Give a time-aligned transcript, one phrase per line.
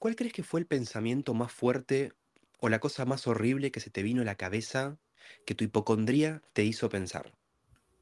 [0.00, 2.12] ¿cuál crees que fue el pensamiento más fuerte
[2.58, 4.98] o la cosa más horrible que se te vino a la cabeza
[5.46, 7.32] que tu hipocondría te hizo pensar?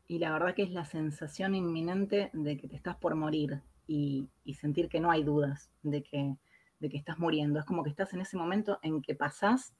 [0.06, 4.30] Y la verdad que es la sensación inminente de que te estás por morir y,
[4.54, 6.36] sentir que no hay dudas de que,
[6.78, 7.58] de que estás muriendo.
[7.58, 9.74] Es como que estás en ese momento en que pasás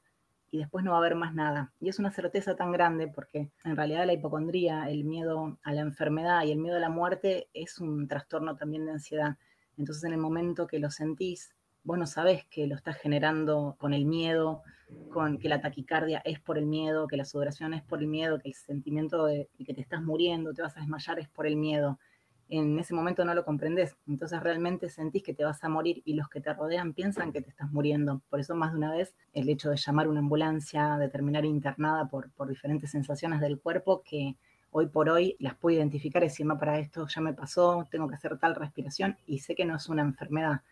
[0.50, 1.72] y después no va a haber más nada.
[1.80, 5.82] Y es una certeza tan grande porque en realidad la hipocondría, el miedo a la
[5.82, 9.38] enfermedad y el miedo a la muerte es un trastorno también de ansiedad.
[9.76, 11.54] Entonces en el momento que lo sentís,
[11.88, 14.62] vos no sabés que lo estás generando con el miedo,
[15.10, 18.38] con que la taquicardia es por el miedo, que la sudoración es por el miedo,
[18.38, 21.56] que el sentimiento de, que te estás muriendo, te vas a desmayar es por el
[21.56, 21.98] miedo
[22.50, 23.96] en ese momento no lo comprendes.
[24.06, 27.42] Entonces realmente sentís que te vas a morir y los que te rodean piensan que
[27.42, 28.22] te estás muriendo.
[28.30, 32.08] Por eso más de una vez el hecho de llamar una ambulancia, de terminar internada
[32.08, 34.36] por, por diferentes sensaciones del cuerpo que
[34.70, 38.08] hoy por hoy las puedo identificar y decir, no, para esto ya me pasó, tengo
[38.08, 40.62] que hacer tal respiración y sé que no es una enfermedad.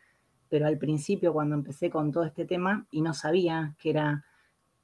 [0.48, 4.24] Pero al principio cuando empecé con todo este tema y no sabía que era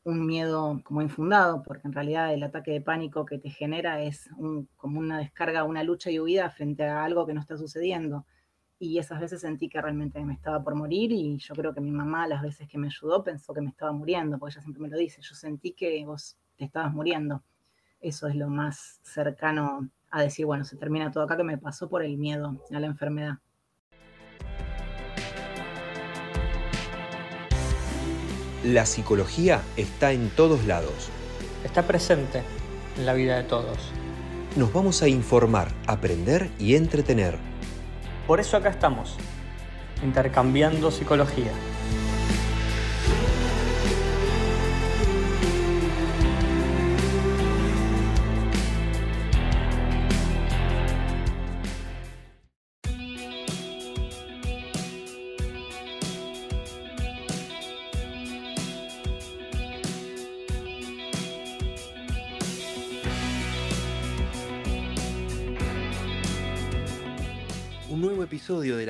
[0.05, 4.29] un miedo como infundado, porque en realidad el ataque de pánico que te genera es
[4.77, 8.27] como una descarga, una lucha y huida frente a algo que no está sucediendo.
[8.79, 11.93] Y esas veces sentí que realmente me estaba por morir y yo creo que mi
[11.93, 14.89] mamá las veces que me ayudó pensó que me estaba muriendo, porque ella siempre me
[14.89, 17.45] lo dice, yo sentí que vos te estabas muriendo.
[18.01, 21.89] Eso es lo más cercano a decir, bueno, se termina todo acá que me pasó
[21.89, 23.39] por el miedo a la enfermedad.
[28.65, 31.11] La psicología está en todos lados.
[31.65, 32.45] Está presente
[32.97, 33.91] en la vida de todos.
[34.55, 37.39] Nos vamos a informar, aprender y entretener.
[38.25, 39.17] Por eso acá estamos,
[40.05, 41.51] intercambiando psicología.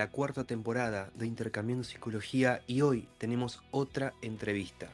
[0.02, 4.90] La cuarta temporada de Intercambiando Psicología y hoy tenemos otra entrevista.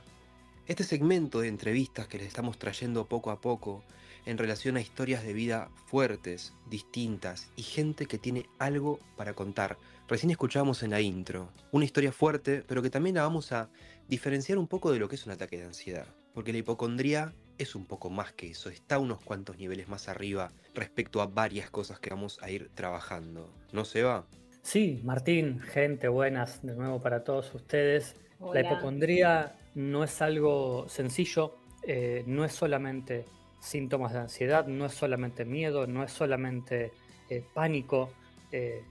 [0.67, 3.83] Este segmento de entrevistas que les estamos trayendo poco a poco
[4.27, 9.79] en relación a historias de vida fuertes, distintas y gente que tiene algo para contar.
[10.09, 13.71] Recién escuchábamos en la intro una historia fuerte, pero que también la vamos a
[14.09, 16.07] diferenciar un poco de lo que es un ataque de ansiedad.
[16.35, 20.53] Porque la hipocondría es un poco más que eso, está unos cuantos niveles más arriba
[20.75, 23.51] respecto a varias cosas que vamos a ir trabajando.
[23.73, 24.27] ¿No se va?
[24.63, 28.17] Sí, Martín, gente, buenas de nuevo para todos ustedes.
[28.41, 28.61] Hola.
[28.61, 33.25] La hipocondría no es algo sencillo, eh, no es solamente
[33.61, 36.93] síntomas de ansiedad, no es solamente miedo, no es solamente
[37.31, 38.11] eh, pánico,
[38.53, 38.83] eh,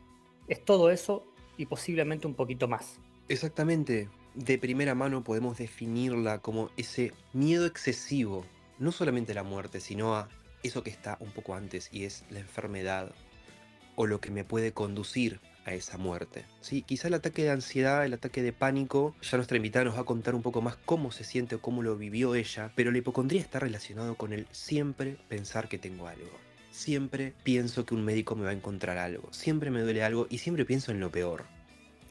[0.48, 1.26] es todo eso
[1.58, 3.00] y posiblemente un poquito más.
[3.28, 4.10] Exactamente.
[4.34, 8.46] De primera mano podemos definirla como ese miedo excesivo,
[8.78, 10.30] no solamente a la muerte, sino a
[10.64, 13.12] eso que está un poco antes y es la enfermedad
[13.96, 16.46] o lo que me puede conducir a esa muerte.
[16.62, 20.02] Sí, quizá el ataque de ansiedad, el ataque de pánico, ya nuestra invitada nos va
[20.02, 23.00] a contar un poco más cómo se siente o cómo lo vivió ella, pero la
[23.00, 26.32] hipocondría está relacionado con el siempre pensar que tengo algo.
[26.72, 30.38] Siempre pienso que un médico me va a encontrar algo, siempre me duele algo y
[30.38, 31.44] siempre pienso en lo peor.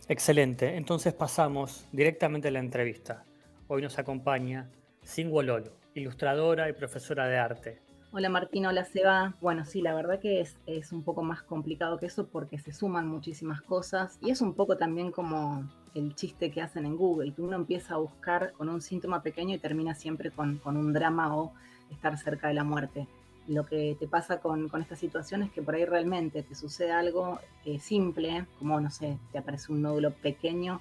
[0.08, 3.24] Excelente, entonces pasamos directamente a la entrevista.
[3.68, 4.68] Hoy nos acompaña
[5.02, 7.80] Singwo Lolo, ilustradora y profesora de arte.
[8.12, 9.34] Hola Martín, hola Seba.
[9.40, 12.72] Bueno, sí, la verdad que es, es un poco más complicado que eso porque se
[12.72, 17.32] suman muchísimas cosas y es un poco también como el chiste que hacen en Google,
[17.34, 20.92] que uno empieza a buscar con un síntoma pequeño y termina siempre con, con un
[20.92, 21.52] drama o
[21.90, 23.08] estar cerca de la muerte.
[23.48, 26.92] Lo que te pasa con, con esta situación es que por ahí realmente te sucede
[26.92, 30.80] algo eh, simple, como, no sé, te aparece un nódulo pequeño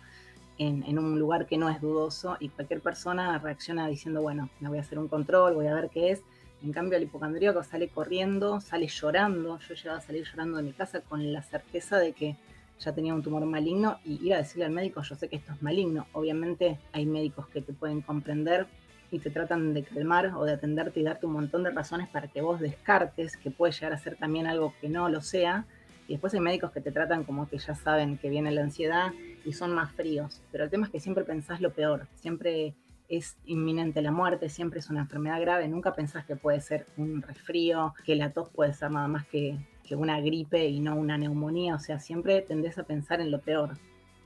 [0.59, 4.69] en, en, un lugar que no es dudoso y cualquier persona reacciona diciendo, bueno, me
[4.69, 6.24] voy a hacer un control, voy a ver qué es.
[6.66, 9.59] En cambio, el hipocondríaco sale corriendo, sale llorando.
[9.59, 12.38] Yo llegaba a salir llorando de mi casa con la certeza de que
[12.80, 15.53] ya tenía un tumor maligno y ir a decirle al médico, yo sé que esto
[15.53, 16.08] es maligno.
[16.14, 18.66] Obviamente hay médicos que te pueden comprender
[19.12, 22.29] y te tratan de calmar o de atenderte y darte un montón de razones para
[22.29, 25.67] que vos descartes que puede llegar a ser también algo que no lo sea.
[26.08, 29.14] Y después hay médicos que te tratan como que ya saben que viene la ansiedad
[29.46, 30.41] y son más fríos.
[30.52, 32.73] Pero el tema es que siempre pensás lo peor, siempre
[33.09, 37.22] es inminente la muerte, siempre es una enfermedad grave, nunca pensás que puede ser un
[37.22, 39.57] resfrío, que la tos puede ser nada más que,
[39.91, 43.78] una gripe y no una neumonía, o sea, siempre tendés a pensar en lo peor.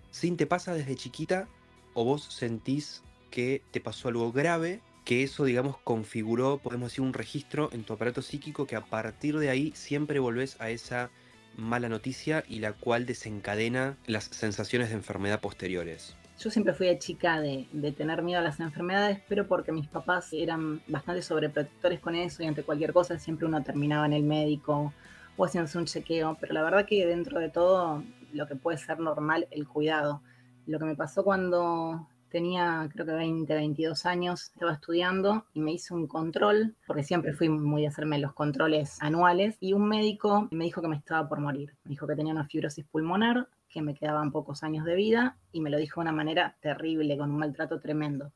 [0.09, 1.49] Sin te pasa desde chiquita
[1.93, 7.13] o vos sentís que te pasó algo grave, que eso, digamos, configuró, podemos decir, un
[7.13, 11.09] registro en tu aparato psíquico que a partir de ahí siempre volvés a esa
[11.57, 16.15] mala noticia y la cual desencadena las sensaciones de enfermedad posteriores.
[16.39, 19.89] Yo siempre fui de chica de, de, tener miedo a las enfermedades, pero porque mis
[19.89, 24.23] papás eran bastante sobreprotectores con eso y ante cualquier cosa siempre uno terminaba en el
[24.23, 24.93] médico
[25.35, 26.37] o haciéndose un chequeo.
[26.39, 30.21] Pero la verdad que dentro de todo lo que puede ser normal, el cuidado.
[30.65, 35.73] Lo que me pasó cuando tenía creo que 20, 22 años, estaba estudiando y me
[35.73, 40.47] hice un control, porque siempre fui muy de hacerme los controles anuales, y un médico
[40.51, 41.75] me dijo que me estaba por morir.
[41.83, 45.61] Me dijo que tenía una fibrosis pulmonar, que me quedaban pocos años de vida, y
[45.61, 48.33] me lo dijo de una manera terrible, con un maltrato tremendo.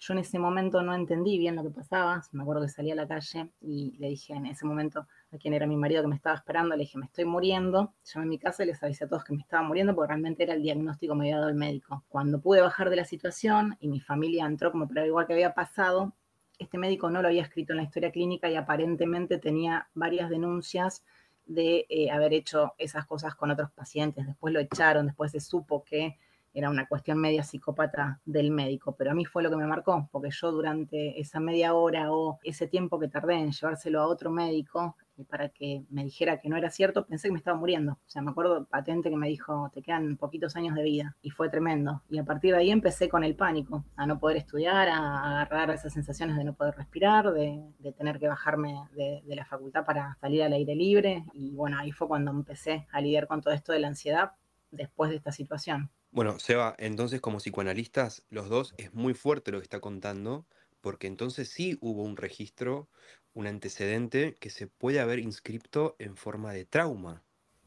[0.00, 2.94] Yo en ese momento no entendí bien lo que pasaba, me acuerdo que salí a
[2.94, 6.16] la calle y le dije en ese momento a quien era mi marido que me
[6.16, 9.08] estaba esperando, le dije, me estoy muriendo, llamé a mi casa y les avisé a
[9.08, 11.54] todos que me estaba muriendo porque realmente era el diagnóstico que me había dado el
[11.54, 12.02] médico.
[12.08, 15.52] Cuando pude bajar de la situación y mi familia entró como para igual que había
[15.52, 16.14] pasado,
[16.58, 21.04] este médico no lo había escrito en la historia clínica y aparentemente tenía varias denuncias
[21.50, 24.26] de eh, haber hecho esas cosas con otros pacientes.
[24.26, 26.16] Después lo echaron, después se supo que
[26.54, 30.08] era una cuestión media psicópata del médico, pero a mí fue lo que me marcó,
[30.10, 34.30] porque yo durante esa media hora o ese tiempo que tardé en llevárselo a otro
[34.30, 37.92] médico para que me dijera que no era cierto, pensé que me estaba muriendo.
[37.92, 41.30] O sea, me acuerdo patente que me dijo, te quedan poquitos años de vida, y
[41.30, 42.02] fue tremendo.
[42.08, 45.70] Y a partir de ahí empecé con el pánico, a no poder estudiar, a agarrar
[45.70, 47.62] esas sensaciones de no poder respirar, de,
[47.96, 51.92] tener que bajarme de, de la facultad para salir al aire libre, y bueno, ahí
[51.92, 54.32] fue cuando empecé a lidiar con todo esto de la ansiedad
[54.70, 55.90] después de esta situación.
[56.12, 60.46] Bueno, Seba, entonces como psicoanalistas, los dos es muy fuerte lo que está contando,
[60.80, 62.88] porque entonces sí hubo un registro,
[63.34, 67.22] un antecedente que se puede haber inscrito en forma de trauma.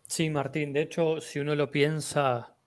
[0.07, 2.57] Sí, Martín, de hecho, si uno lo piensa,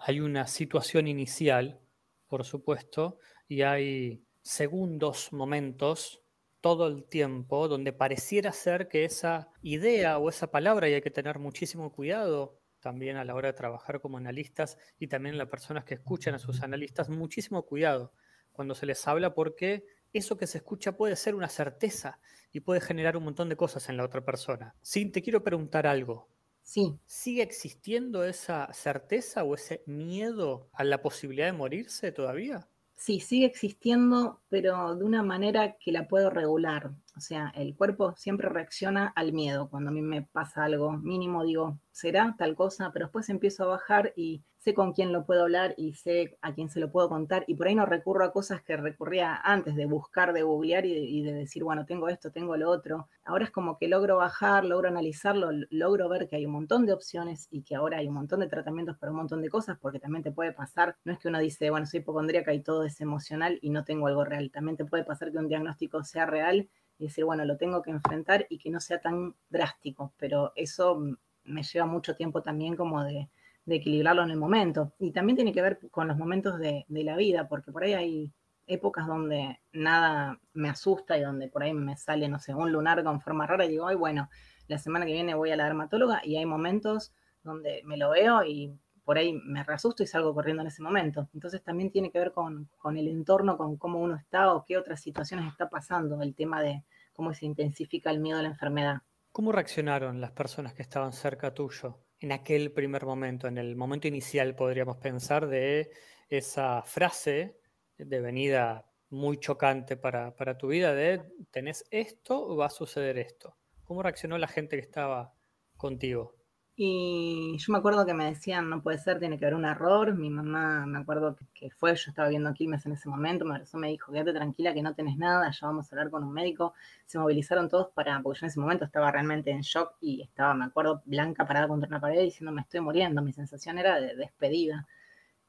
[0.00, 1.80] hay una situación inicial,
[2.28, 3.18] por supuesto,
[3.48, 6.22] y hay segundos, momentos,
[6.60, 11.10] todo el tiempo, donde pareciera ser que esa idea o esa palabra, y hay que
[11.10, 15.84] tener muchísimo cuidado, también a la hora de trabajar como analistas y también las personas
[15.84, 18.12] que escuchan a sus analistas, muchísimo cuidado
[18.52, 22.20] cuando se les habla porque eso que se escucha puede ser una certeza
[22.52, 24.76] y puede generar un montón de cosas en la otra persona.
[24.82, 26.28] Sí, te quiero preguntar algo.
[26.62, 26.98] Sí.
[27.06, 32.70] ¿Sigue existiendo esa certeza o ese miedo a la posibilidad de morirse todavía?
[32.94, 36.92] Sí, sigue existiendo, pero de una manera que la puedo regular.
[37.16, 39.68] O sea, el cuerpo siempre reacciona al miedo.
[39.68, 43.68] Cuando a mí me pasa algo mínimo, digo, será tal cosa, pero después empiezo a
[43.68, 47.08] bajar y sé con quién lo puedo hablar y sé a quién se lo puedo
[47.08, 47.44] contar.
[47.48, 51.22] Y por ahí no recurro a cosas que recurría antes de buscar, de googlear y
[51.22, 53.08] de, decir, bueno, tengo esto, tengo lo otro.
[53.24, 56.92] Ahora es como que logro bajar, logro analizarlo, logro ver que hay un montón de
[56.92, 59.98] opciones y que ahora hay un montón de tratamientos para un montón de cosas, porque
[59.98, 63.00] también te puede pasar, no es que uno dice, bueno, soy hipocondríaca y todo es
[63.00, 64.50] emocional y no tengo algo real.
[64.52, 66.68] También te puede pasar que un diagnóstico sea real
[67.02, 71.02] y decir, bueno, lo tengo que enfrentar y que no sea tan drástico, pero eso
[71.42, 73.28] me lleva mucho tiempo también como de,
[73.66, 74.92] equilibrarlo en el momento.
[75.00, 78.32] Y también tiene que ver con los momentos de, la vida, porque por ahí hay
[78.68, 83.02] épocas donde nada me asusta y donde por ahí me sale, no sé, un lunar
[83.02, 84.28] con forma rara y digo, ay, bueno,
[84.68, 87.12] la semana que viene voy a la dermatóloga y hay momentos
[87.42, 91.28] donde me lo veo y por ahí me reasusto y salgo corriendo en ese momento.
[91.34, 95.00] Entonces también tiene que ver con, el entorno, con cómo uno está o qué otras
[95.00, 98.98] situaciones está pasando, el tema de cómo se intensifica el miedo a la enfermedad.
[99.30, 104.06] ¿Cómo reaccionaron las personas que estaban cerca tuyo en aquel primer momento, en el momento
[104.08, 105.90] inicial, podríamos pensar, de
[106.28, 107.58] esa frase
[107.96, 113.56] de venida muy chocante para, para tu vida de tenés esto va a suceder esto?
[113.84, 115.34] ¿Cómo reaccionó la gente que estaba
[115.76, 116.41] contigo?
[116.84, 120.16] Y yo me acuerdo que me decían, no puede ser, tiene que haber un error.
[120.16, 123.88] Mi mamá, me acuerdo que, fue, yo estaba viendo Quilmes en ese momento, me me
[123.88, 126.74] dijo, quédate tranquila que no tenés nada, ya vamos a hablar con un médico.
[127.06, 130.54] Se movilizaron todos para, porque yo en ese momento estaba realmente en shock y estaba,
[130.54, 133.22] me acuerdo, blanca parada contra una pared diciendo, me estoy muriendo.
[133.22, 134.88] Mi sensación era de despedida.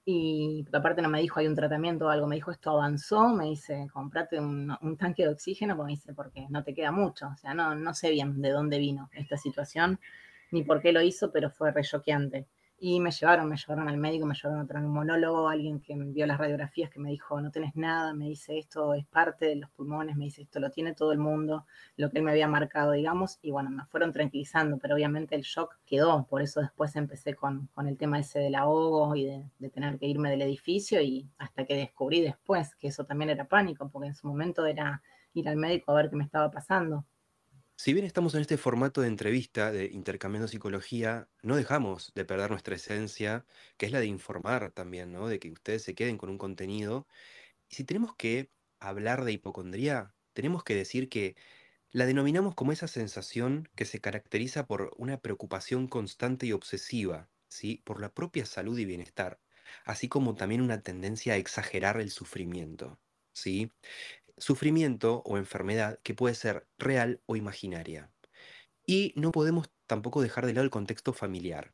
[0.06, 3.46] Y aparte no me dijo, hay un tratamiento o algo, me dijo, esto avanzó, me
[3.46, 7.30] dice, comprate un, tanque de oxígeno, me dice, porque no te queda mucho.
[7.34, 10.00] O sea, no, no sé bien de dónde vino esta situación
[10.54, 12.48] ni por qué lo hizo, pero fue re choqueante.
[12.78, 16.12] Y me llevaron, me llevaron al médico, me llevaron a otro monólogo, alguien que me
[16.12, 19.56] vio las radiografías, que me dijo, no tenés nada, me dice, esto es parte de
[19.56, 22.48] los pulmones, me dice, esto lo tiene todo el mundo, lo que él me había
[22.48, 26.96] marcado, digamos, y bueno, me fueron tranquilizando, pero obviamente el shock quedó, por eso después
[26.96, 30.42] empecé con, con el tema ese del ahogo y de, de tener que irme del
[30.42, 34.66] edificio, y hasta que descubrí después que eso también era pánico, porque en su momento
[34.66, 35.02] era
[35.34, 37.06] ir al médico a ver qué me estaba pasando.
[37.76, 42.50] Si bien estamos en este formato de entrevista, de intercambiando psicología, no dejamos de perder
[42.52, 43.46] nuestra esencia,
[43.78, 45.28] que es la de informar también, ¿no?
[45.28, 47.08] De que ustedes se queden con un contenido.
[47.70, 51.36] Y si tenemos que hablar de hipocondría, tenemos que decir que
[51.92, 57.82] la denominamos como esa sensación que se caracteriza por una preocupación constante y obsesiva, ¿sí?
[57.86, 59.42] Por la propia salud y bienestar.
[59.86, 63.02] así como también una tendencia a exagerar el sufrimiento,
[63.34, 63.72] ¿sí?
[64.38, 68.12] Sufrimiento o enfermedad que puede ser real o imaginaria.
[68.86, 71.74] Y no podemos tampoco dejar de lado el contexto familiar.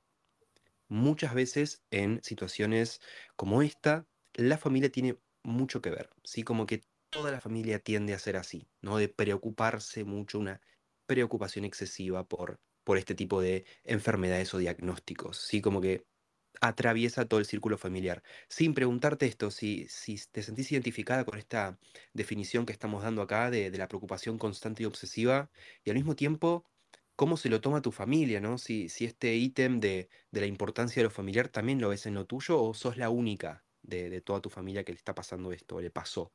[0.87, 3.01] Muchas veces en situaciones
[3.35, 6.43] como esta, la familia tiene mucho que ver, ¿sí?
[6.43, 8.97] Como que toda la familia tiende a ser así, ¿no?
[8.97, 10.61] De preocuparse mucho, una
[11.05, 15.61] preocupación excesiva por, por este tipo de enfermedades o diagnósticos, ¿sí?
[15.61, 16.05] Como que
[16.61, 18.23] atraviesa todo el círculo familiar.
[18.47, 21.79] Sin preguntarte esto, si, si te sentís identificada con esta
[22.13, 25.51] definición que estamos dando acá de, de la preocupación constante y obsesiva,
[25.83, 26.65] y al mismo tiempo,
[27.15, 28.57] cómo se lo toma tu familia, ¿no?
[28.57, 32.15] Si, si este ítem de, de la importancia de lo familiar también lo ves en
[32.15, 35.51] lo tuyo o sos la única de, de toda tu familia que le está pasando
[35.51, 36.33] esto, o le pasó.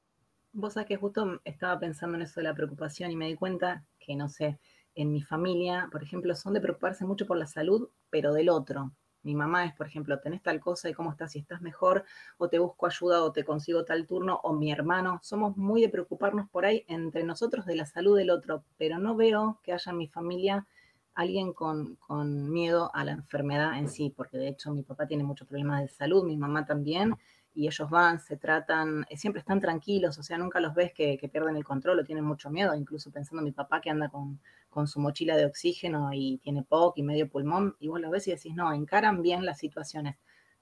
[0.52, 3.84] Vos sabés que justo estaba pensando en eso de la preocupación y me di cuenta
[3.98, 4.58] que, no sé,
[4.94, 8.94] en mi familia, por ejemplo, son de preocuparse mucho por la salud, pero del otro.
[9.24, 12.04] Mi mamá es, por ejemplo, tenés tal cosa y cómo estás, si estás mejor,
[12.38, 15.18] o te busco ayuda o te consigo tal turno, o mi hermano.
[15.22, 19.16] Somos muy de preocuparnos por ahí entre nosotros de la salud del otro, pero no
[19.16, 20.66] veo que haya en mi familia
[21.14, 25.24] alguien con, con miedo a la enfermedad en sí, porque de hecho mi papá tiene
[25.24, 27.14] muchos problemas de salud, mi mamá también,
[27.54, 31.18] y ellos van, se tratan, eh, siempre están tranquilos, o sea, nunca los ves que,
[31.32, 34.40] pierden el control o tienen mucho miedo, incluso pensando en mi papá que anda con,
[34.86, 38.32] su mochila de oxígeno y tiene POC y medio pulmón, y vos los ves y
[38.32, 40.16] decís, no, encaran bien las situaciones,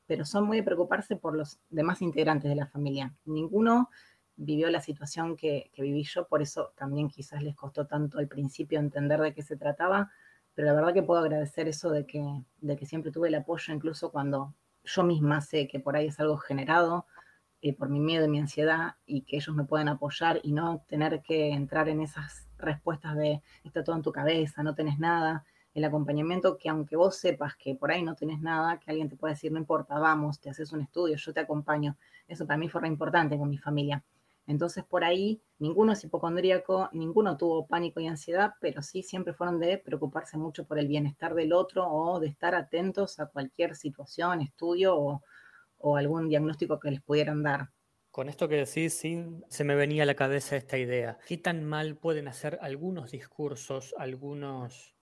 [0.07, 3.15] pero son muy de preocuparse por los demás integrantes de la familia.
[3.25, 3.89] Ninguno
[4.37, 8.29] vivió la situación que, que viví yo, por eso también quizás les costó tanto al
[8.29, 10.11] principio entender de qué se trataba,
[10.55, 12.23] pero la verdad que puedo agradecer eso de que,
[12.61, 14.55] de que siempre tuve el apoyo, incluso cuando
[14.85, 17.07] yo misma sé que por ahí es algo generado
[17.61, 20.85] eh, por mi miedo y mi ansiedad y que ellos me pueden apoyar y no
[20.89, 25.45] tener que entrar en esas respuestas de está todo en tu cabeza, no tenés nada.
[25.75, 29.17] El acompañamiento que aunque vos sepas que por ahí no tenés nada, que alguien te
[29.17, 31.97] pueda decir, no importa, vamos, te haces un estudio, yo te acompaño.
[32.29, 34.05] Eso para mí fue re importante con mi familia.
[34.47, 39.61] Entonces por ahí ninguno es hipocondríaco, ninguno tuvo pánico y ansiedad, pero sí siempre fueron
[39.61, 44.41] de preocuparse mucho por el bienestar del otro o de estar atentos a cualquier situación,
[44.41, 44.97] estudio
[45.79, 47.71] o, algún diagnóstico que les pudieran dar.
[48.13, 51.19] Con esto que decís, sí, se me venía a la cabeza esta idea.
[51.27, 54.95] ¿Qué tan mal pueden hacer algunos discursos, algunos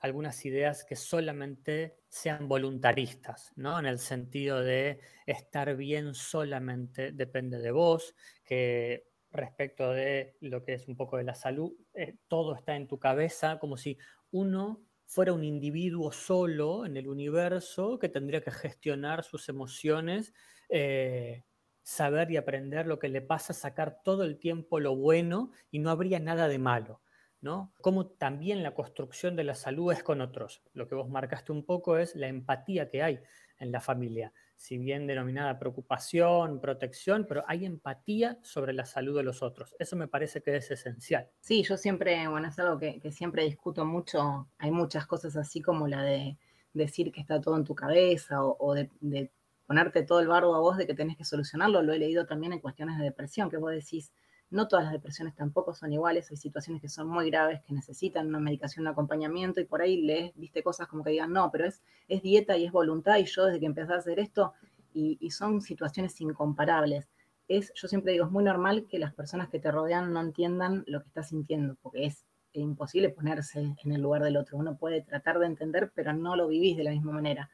[0.00, 3.80] algunas ideas que solamente sean voluntaristas, ¿no?
[3.80, 10.74] En el sentido de estar bien solamente depende de vos, que respecto de lo que
[10.74, 13.98] es un poco de la salud, eh, todo está en tu cabeza, como si
[14.30, 20.32] uno fuera un individuo solo en el universo que tendría que gestionar sus emociones,
[20.68, 21.42] eh,
[21.88, 25.88] saber y aprender lo que le pasa, sacar todo el tiempo lo bueno y no
[25.88, 27.00] habría nada de malo.
[27.40, 27.72] ¿no?
[27.80, 30.60] Como también la construcción de la salud es con otros.
[30.74, 33.20] Lo que vos marcaste un poco es la empatía que hay
[33.58, 39.22] en la familia, si bien denominada preocupación, protección, pero hay empatía sobre la salud de
[39.22, 39.74] los otros.
[39.78, 41.30] Eso me parece que es esencial.
[41.40, 44.50] Sí, yo siempre, bueno, es algo que, siempre discuto mucho.
[44.58, 46.36] Hay muchas cosas así como la de
[46.74, 49.30] decir que está todo en tu cabeza o, de
[49.68, 51.82] ponerte todo el bardo a vos de que tenés que solucionarlo.
[51.82, 54.12] Lo he leído también en cuestiones de depresión, que vos decís,
[54.48, 58.28] no todas las depresiones tampoco son iguales, hay situaciones que son muy graves, que necesitan
[58.28, 61.66] una medicación, un acompañamiento, y por ahí lees, viste cosas como que digan, no, pero
[61.66, 64.54] es, es dieta y es voluntad, y yo desde que empecé a hacer esto,
[64.94, 67.10] y, son situaciones incomparables.
[67.46, 70.82] Es, yo siempre digo, es muy normal que las personas que te rodean no entiendan
[70.86, 74.56] lo que estás sintiendo, porque es imposible ponerse en el lugar del otro.
[74.56, 77.50] Uno puede tratar de entender, pero no lo vivís de la misma manera.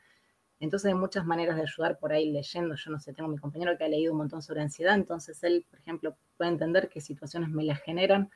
[0.61, 2.75] Entonces hay muchas maneras de ayudar por ahí leyendo.
[2.75, 5.67] Yo no sé, tengo mi compañero que ha leído un montón sobre ansiedad, entonces él,
[5.69, 8.31] por ejemplo, puede entender qué situaciones me las generan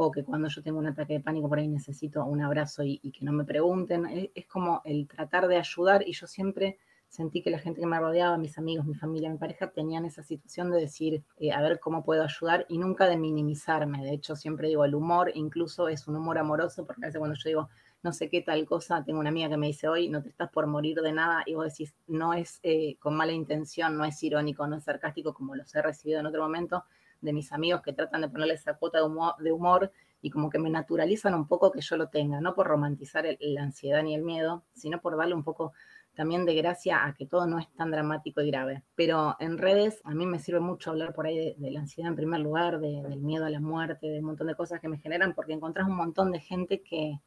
[0.00, 2.98] o que cuando yo tengo un ataque de pánico por ahí necesito un abrazo y,
[3.10, 4.30] que no me pregunten.
[4.34, 7.98] Es, como el tratar de ayudar y yo siempre sentí que la gente que me
[7.98, 11.80] rodeaba, mis amigos, mi familia, mi pareja, tenían esa situación de decir, eh, a ver
[11.80, 14.04] cómo puedo ayudar y nunca de minimizarme.
[14.04, 17.36] De hecho, siempre digo, el humor incluso es un humor amoroso, porque a veces cuando
[17.36, 17.68] yo digo,
[18.02, 20.50] no sé qué tal cosa, tengo una amiga que me dice hoy, no te estás
[20.50, 24.22] por morir de nada, y vos decís, no es eh, con mala intención, no es
[24.22, 26.84] irónico, no es sarcástico, como los he recibido en otro momento
[27.20, 30.70] de mis amigos que tratan de ponerle esa cuota de humor, y como que me
[30.70, 34.64] naturalizan un poco que yo lo tenga, no por romantizar la ansiedad ni el miedo,
[34.74, 35.72] sino por darle un poco
[36.14, 38.82] también de gracia a que todo no es tan dramático y grave.
[38.96, 42.16] Pero en redes a mí me sirve mucho hablar por ahí de, la ansiedad en
[42.16, 45.34] primer lugar, del miedo a la muerte, de un montón de cosas que me generan,
[45.34, 47.20] porque encontrás un montón de gente que,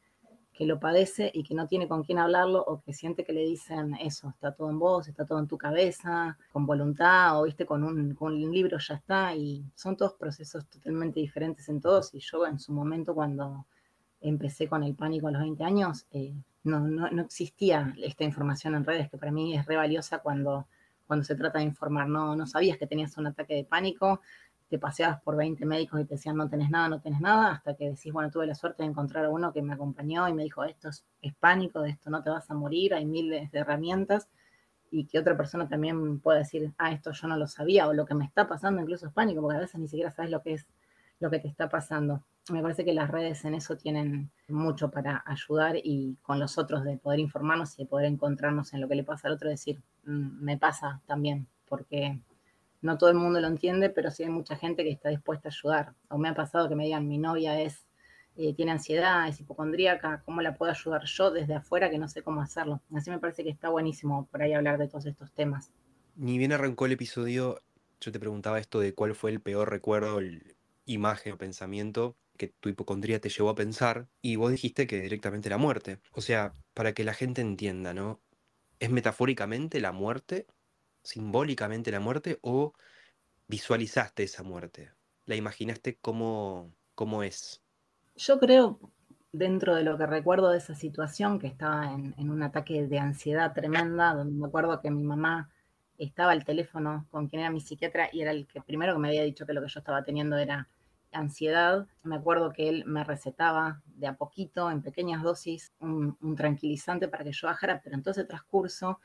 [0.52, 3.42] que lo padece y que no tiene con quién hablarlo o que siente que le
[3.42, 7.64] dicen eso, está todo en vos, está todo en tu cabeza, con voluntad o viste
[7.64, 12.14] con un, con un libro ya está y son todos procesos totalmente diferentes en todos
[12.14, 13.66] y yo en su momento cuando
[14.20, 18.74] empecé con el pánico a los 20 años, eh, no, no, no, existía esta información
[18.74, 20.66] en redes que para mí es re valiosa cuando
[21.12, 22.08] cuando se trata de informar.
[22.08, 24.22] No, no sabías que tenías un ataque de pánico,
[24.72, 27.74] te paseabas por 20 médicos y te decían no tenés nada, no tenés nada, hasta
[27.74, 30.44] que decís, bueno, tuve la suerte de encontrar a uno que me acompañó y me
[30.44, 31.04] dijo, esto es,
[31.38, 34.30] pánico, de esto no te vas a morir, hay miles de herramientas,
[34.90, 38.06] y que otra persona también pueda decir, ah, esto yo no lo sabía, o lo
[38.06, 40.54] que me está pasando incluso es pánico, porque a veces ni siquiera sabes lo que
[40.54, 40.66] es
[41.20, 42.24] lo que te está pasando.
[42.50, 46.82] Me parece que las redes en eso tienen mucho para ayudar y con los otros
[46.82, 49.82] de poder informarnos y de poder encontrarnos en lo que le pasa al otro, decir,
[50.06, 52.18] mm, me pasa también, porque
[52.82, 55.52] no todo el mundo lo entiende, pero sí hay mucha gente que está dispuesta a
[55.52, 55.94] ayudar.
[56.08, 57.86] O me ha pasado que me digan, mi novia es,
[58.36, 62.22] eh, tiene ansiedad, es hipocondríaca, ¿cómo la puedo ayudar yo desde afuera que no sé
[62.22, 62.82] cómo hacerlo?
[62.94, 65.70] Así me parece que está buenísimo por ahí hablar de todos estos temas.
[66.16, 67.60] Ni bien arrancó el episodio,
[68.00, 70.20] yo te preguntaba esto de cuál fue el peor recuerdo,
[70.84, 75.48] imagen o pensamiento que tu hipocondría te llevó a pensar, y vos dijiste que directamente
[75.48, 76.00] la muerte.
[76.12, 78.20] O sea, para que la gente entienda, ¿no?
[78.80, 80.46] ¿Es metafóricamente la muerte
[81.02, 82.72] simbólicamente la muerte o
[83.48, 84.90] visualizaste esa muerte?
[85.26, 87.62] ¿La imaginaste cómo, cómo es?
[88.16, 88.78] Yo creo,
[89.32, 93.52] dentro de lo que recuerdo de esa situación, que estaba en, un ataque de ansiedad
[93.52, 95.50] tremenda, donde me acuerdo que mi mamá
[95.98, 99.08] estaba al teléfono con quien era mi psiquiatra y era el que primero que me
[99.08, 100.68] había dicho que lo que yo estaba teniendo era
[101.12, 101.86] ansiedad.
[102.02, 107.08] Me acuerdo que él me recetaba de a poquito, en pequeñas dosis, un, un tranquilizante
[107.08, 108.98] para que yo bajara, pero en todo ese transcurso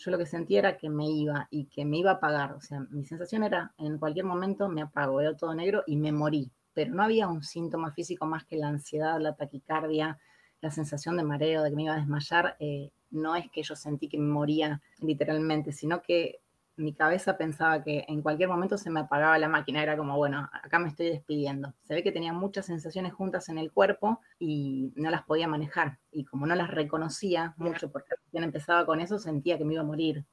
[0.00, 2.52] yo lo que sentía era que me iba y que me iba a apagar.
[2.52, 6.10] O sea, mi sensación era, en cualquier momento me apago, veo todo negro y me
[6.10, 6.50] morí.
[6.72, 10.18] Pero no había un síntoma físico más que la ansiedad, la taquicardia,
[10.62, 12.56] la sensación de mareo, de que me iba a desmayar.
[12.60, 16.39] Eh, no es que yo sentí que me moría literalmente, sino que
[16.80, 20.48] mi cabeza pensaba que en cualquier momento se me apagaba la máquina, era como, bueno,
[20.52, 21.74] acá me estoy despidiendo.
[21.82, 25.98] Se ve que tenía muchas sensaciones juntas en el cuerpo y no las podía manejar.
[26.10, 29.82] Y como no las reconocía mucho, porque recién empezaba con eso, sentía que me iba
[29.82, 30.24] a morir.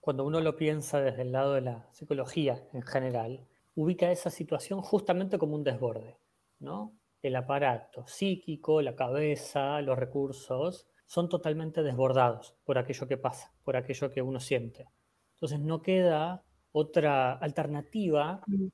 [0.00, 4.82] Cuando uno lo piensa desde el lado de la psicología en general, ubica esa situación
[4.82, 6.18] justamente como un desborde,
[6.60, 6.92] ¿no?
[7.22, 13.76] El aparato psíquico, la cabeza, los recursos, son totalmente desbordados por aquello que pasa, por
[13.76, 14.86] aquello que uno siente.
[15.34, 18.66] Entonces no queda otra alternativa mm.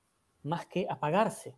[0.45, 1.57] más que apagarse,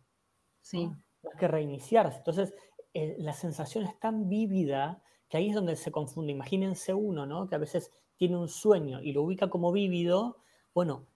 [0.61, 0.87] sí.
[0.87, 2.17] más que reiniciarse.
[2.17, 2.53] Entonces
[2.93, 6.31] eh, la sensación es tan vívida que ahí es donde se confunde.
[6.31, 7.47] Imagínense uno, ¿no?
[7.47, 10.37] Que a veces tiene un sueño y lo ubica como vívido.
[10.73, 11.07] Bueno,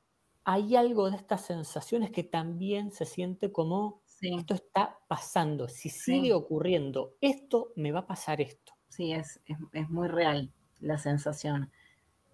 [0.43, 5.67] hay algo de estas sensaciones que también se siente como esto está pasando.
[5.67, 8.73] Si sigue ocurriendo esto, me va a pasar esto.
[8.89, 11.71] Sí, es, es muy real la sensación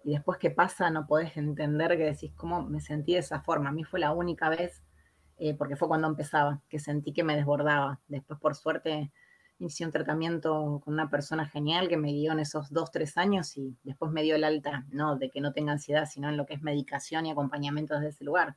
[0.04, 3.70] y después que pasa no podés entender que decís cómo me sentí de esa forma.
[3.70, 4.82] A mí fue la única vez,
[5.38, 8.00] eh, porque fue cuando empezaba, que sentí que me desbordaba.
[8.08, 9.10] Después, por suerte,
[9.58, 13.56] inicié un tratamiento con una persona genial que me guió en esos dos, tres años
[13.56, 16.46] y después me dio el alta, no de que no tenga ansiedad, sino en lo
[16.46, 18.56] que es medicación y acompañamiento desde ese lugar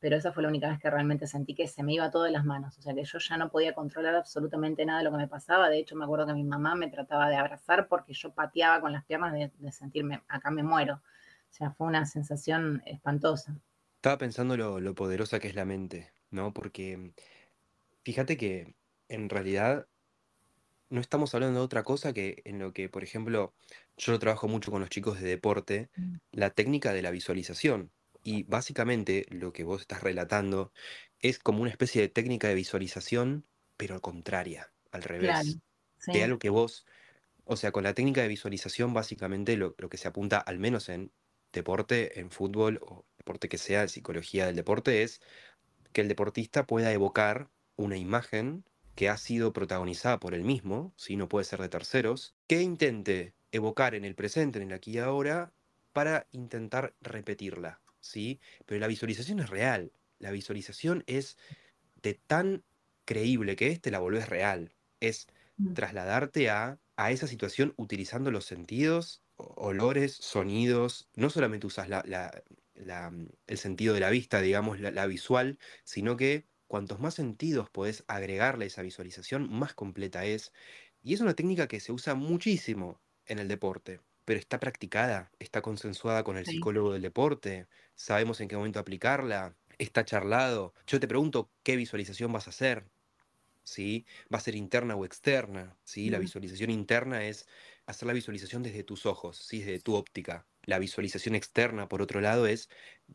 [0.00, 2.30] pero esa fue la única vez que realmente sentí que se me iba todo de
[2.30, 5.18] las manos, o sea que yo ya no podía controlar absolutamente nada de lo que
[5.18, 8.32] me pasaba, de hecho me acuerdo que mi mamá me trataba de abrazar porque yo
[8.32, 13.56] pateaba con las piernas de, sentirme, acá me muero, o sea, fue una sensación espantosa.
[13.96, 16.52] Estaba pensando lo, lo poderosa que es la mente, ¿no?
[16.54, 17.12] Porque
[18.04, 18.74] fíjate que
[19.08, 19.86] en realidad
[20.90, 23.52] no estamos hablando de otra cosa que en lo que, por ejemplo,
[23.96, 26.14] yo lo trabajo mucho con los chicos de deporte, mm.
[26.32, 27.90] la técnica de la visualización.
[28.28, 30.70] Y básicamente lo que vos estás relatando
[31.20, 33.46] es como una especie de técnica de visualización,
[33.78, 35.56] pero contraria, al revés.
[36.06, 36.84] De algo que vos,
[37.46, 40.90] o sea, con la técnica de visualización básicamente lo, lo, que se apunta, al menos
[40.90, 41.10] en
[41.54, 45.22] deporte, en fútbol o deporte que sea, psicología del deporte, es
[45.94, 48.62] que el deportista pueda evocar una imagen
[48.94, 53.32] que ha sido protagonizada por él mismo, si no puede ser de terceros, que intente
[53.52, 55.54] evocar en el presente, en el aquí y ahora,
[55.94, 57.80] para intentar repetirla.
[58.00, 58.40] ¿Sí?
[58.66, 59.92] Pero la visualización es real.
[60.18, 61.38] La visualización es
[62.02, 62.64] de tan
[63.04, 64.72] creíble que es, te la volvés real.
[65.00, 65.74] Es mm.
[65.74, 71.08] trasladarte a, a esa situación utilizando los sentidos, olores, sonidos.
[71.14, 72.02] No solamente usas la,
[73.10, 78.04] mm, el sentido de la vista, digamos, la, visual, sino que cuantos más sentidos podés
[78.08, 80.52] agregarle a esa visualización, más completa es.
[81.02, 85.62] Y es una técnica que se usa muchísimo en el deporte pero está practicada, está
[85.62, 90.74] consensuada con el psicólogo del deporte, sabemos en qué momento aplicarla, está charlado.
[90.86, 92.90] Yo te pregunto qué visualización vas a hacer,
[93.64, 94.06] ¿sí?
[94.30, 95.78] ¿Va a ser interna o externa?
[95.82, 96.10] ¿sí?
[96.10, 97.48] La visualización interna es
[97.86, 99.60] hacer la visualización desde tus ojos, ¿sí?
[99.60, 100.46] desde tu óptica.
[100.68, 102.68] La visualización externa, por otro lado, es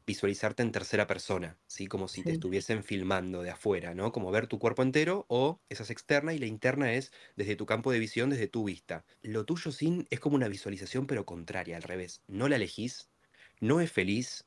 [0.07, 1.87] visualizarte en tercera persona, ¿sí?
[1.87, 4.11] Como si te estuviesen filmando de afuera, ¿no?
[4.11, 7.65] Como ver tu cuerpo entero, o esa es externa y la interna es desde tu
[7.65, 9.05] campo de visión, desde tu vista.
[9.21, 12.23] Lo tuyo sin es como una visualización, pero contraria, al revés.
[12.27, 13.11] No la elegís,
[13.61, 14.45] no es feliz,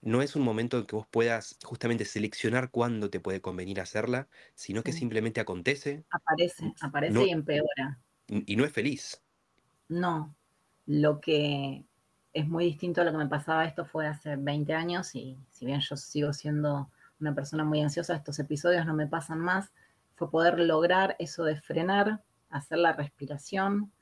[0.00, 4.28] no es un momento en que vos puedas justamente seleccionar cuándo te puede convenir hacerla,
[4.54, 8.00] sino que simplemente acontece Aparece, aparece No- y empeora.
[8.28, 9.22] y no es feliz.
[9.88, 10.36] No,
[10.86, 11.86] lo que
[12.34, 15.64] es muy distinto a lo que me pasaba esto fue hace 20 años y si
[15.64, 19.72] bien yo sigo siendo una persona muy ansiosa, estos episodios no me pasan más,
[20.16, 23.92] fue poder lograr eso de frenar, hacer la respiración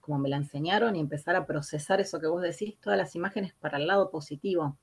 [0.00, 3.54] como me la enseñaron y empezar a procesar eso que vos decís, todas las imágenes
[3.54, 4.76] para el lado positivo.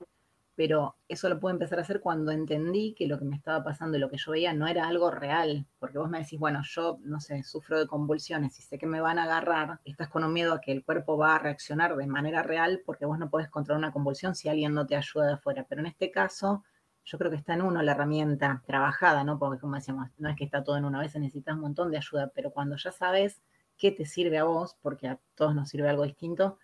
[0.60, 3.96] Pero eso lo pude empezar a hacer cuando entendí que lo que me estaba pasando
[3.96, 5.66] y lo que yo veía no era algo real.
[5.80, 9.00] Porque vos me decís, bueno, yo, no sé, sufro de convulsiones y sé que me
[9.00, 9.80] van a agarrar.
[9.86, 13.06] Estás con un miedo a que el cuerpo va a reaccionar de manera real porque
[13.06, 15.66] vos no podés controlar una convulsión si alguien no te ayuda de afuera.
[15.70, 16.66] Pero en este caso,
[17.06, 19.40] yo creo que está en uno la herramienta trabajada, ¿no?
[19.40, 21.90] Porque como decíamos, no es que está todo en uno, a veces necesitas un montón
[21.90, 23.42] de ayuda, pero cuando ya sabes
[23.78, 26.60] qué te sirve a vos, porque a todos nos sirve algo distinto,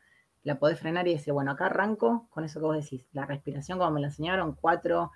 [0.46, 3.80] la podés frenar y decir, bueno, acá arranco con eso que vos decís, la respiración
[3.80, 5.12] como me la enseñaron, cuatro,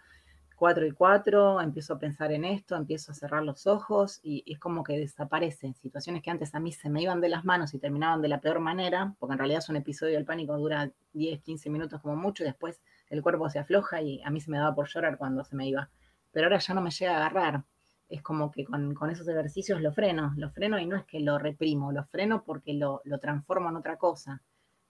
[0.55, 4.57] cuatro y cuatro, empiezo a pensar en esto, empiezo a cerrar los ojos y, es
[4.57, 7.79] como que desaparecen situaciones que antes a mí se me iban de las manos y
[7.79, 11.41] terminaban de la peor manera, porque en realidad es un episodio del pánico dura 10,
[11.43, 14.57] 15 minutos como mucho y después el cuerpo se afloja y a mí se me
[14.57, 15.91] daba por llorar cuando se me iba.
[16.31, 17.63] Pero ahora ya no me llega a agarrar.
[18.09, 21.19] Es como que con, con esos ejercicios lo freno, lo freno y no es que
[21.19, 24.41] lo reprimo, lo freno porque lo, lo transformo en otra cosa.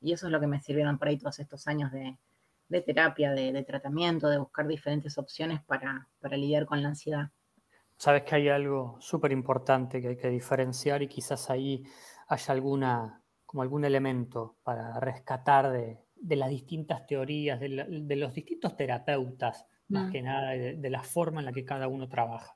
[0.02, 2.18] Y eso es lo que me sirvieron por ahí todos estos años de,
[2.70, 7.30] de terapia, de, de, tratamiento, de buscar diferentes opciones para, para lidiar con la ansiedad.
[7.98, 11.84] Sabes que hay algo súper importante que hay que diferenciar y quizás ahí
[12.28, 18.16] haya alguna, como algún elemento para rescatar de, de las distintas teorías, de, la, de,
[18.16, 20.12] los distintos terapeutas, más mm.
[20.12, 22.56] que nada, de, de la forma en la que cada uno trabaja.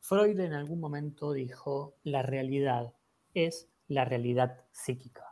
[0.00, 2.94] Freud en algún momento dijo, la realidad
[3.34, 5.29] es la realidad psíquica,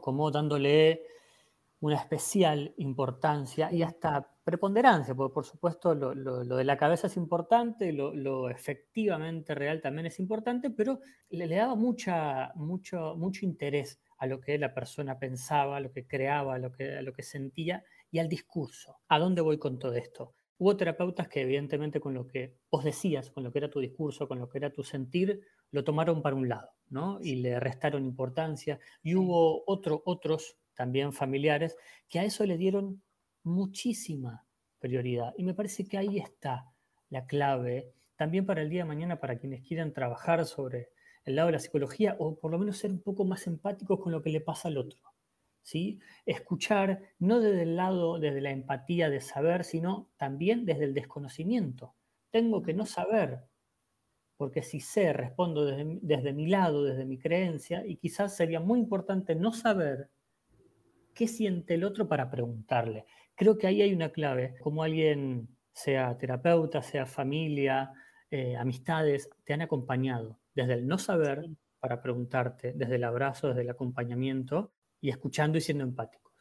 [0.00, 1.02] como dándole
[1.80, 7.92] una especial importancia y hasta preponderancia, porque por supuesto lo, de la cabeza es importante,
[7.92, 14.00] lo, lo, efectivamente real también es importante, pero le, le daba mucha, mucho, mucho interés
[14.22, 18.20] a lo que la persona pensaba, a lo que creaba, a lo que, sentía y
[18.20, 19.00] al discurso.
[19.08, 20.34] ¿A dónde voy con todo esto?
[20.58, 24.28] Hubo terapeutas que evidentemente con lo que vos decías, con lo que era tu discurso,
[24.28, 25.40] con lo que era tu sentir,
[25.72, 27.18] lo tomaron para un lado, ¿no?
[27.20, 28.78] Y le restaron importancia.
[29.02, 31.76] Y hubo otro, otros también familiares
[32.08, 33.02] que a eso le dieron
[33.42, 34.46] muchísima
[34.78, 35.34] prioridad.
[35.36, 36.72] Y me parece que ahí está
[37.08, 40.90] la clave, también para el día de mañana, para quienes quieran trabajar sobre
[41.24, 44.12] el lado de la psicología o por lo menos ser un poco más empáticos con
[44.12, 45.00] lo que le pasa al otro.
[45.62, 46.00] ¿sí?
[46.26, 51.94] Escuchar no desde el lado, desde la empatía de saber, sino también desde el desconocimiento.
[52.30, 53.44] Tengo que no saber,
[54.42, 58.80] porque si sé, respondo desde, desde mi lado, desde mi creencia, y quizás sería muy
[58.80, 60.10] importante no saber
[61.14, 63.04] qué siente el otro para preguntarle.
[63.36, 67.92] Creo que ahí hay una clave, como alguien, sea terapeuta, sea familia,
[68.32, 73.60] eh, amistades, te han acompañado desde el no saber para preguntarte, desde el abrazo, desde
[73.60, 76.32] el acompañamiento y escuchando y siendo empáticos.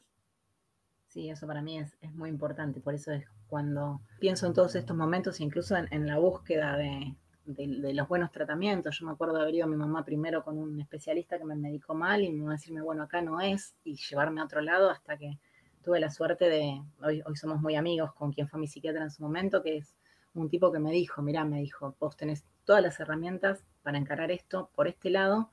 [1.05, 4.73] Sí, eso para mí es, es muy importante, por eso es cuando pienso en todos
[4.73, 7.15] estos momentos, incluso en, en la búsqueda de,
[7.53, 8.99] de, los buenos tratamientos.
[8.99, 11.55] Yo me acuerdo de haber ido a mi mamá primero con un especialista que me
[11.55, 14.61] medicó mal y me va a decirme, bueno, acá no es, y llevarme a otro
[14.61, 15.39] lado hasta que
[15.83, 19.11] tuve la suerte de, hoy, hoy somos muy amigos con quien fue mi psiquiatra en
[19.11, 19.95] su momento, que es
[20.33, 24.31] un tipo que me dijo, mira, me dijo, vos tenés todas las herramientas para encarar
[24.31, 25.49] esto por este lado